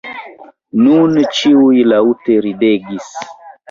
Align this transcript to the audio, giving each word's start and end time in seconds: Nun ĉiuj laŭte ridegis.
Nun 0.85 1.21
ĉiuj 1.41 1.85
laŭte 1.93 2.43
ridegis. 2.51 3.17